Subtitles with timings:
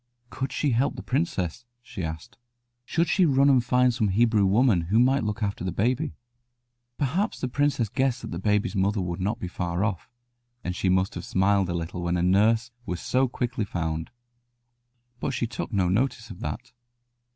[0.31, 1.63] Could she help the princess?
[1.83, 2.35] she asked.
[2.85, 6.15] Should she run and find some Hebrew woman who might look after the baby?
[6.97, 10.09] Perhaps the princess guessed that the baby's mother would not be far off,
[10.63, 14.09] and she must have smiled a little when a nurse was so quickly found.
[15.19, 16.71] But she took no notice of that.